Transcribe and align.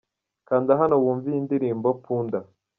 Kanda 0.47 0.71
hano 0.81 0.95
wumve 1.03 1.27
iyi 1.31 1.41
ndirimbo 1.45 1.87
'Punda'. 2.01 2.49